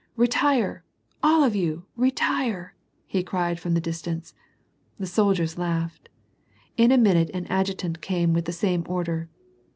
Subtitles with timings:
[0.31, 0.83] "Retire!
[1.21, 2.73] all of you, retire!"
[3.13, 4.33] he cried from the distance.
[4.97, 6.09] The soldiers laughed.
[6.75, 9.29] In a minute an adjutant came with the same order.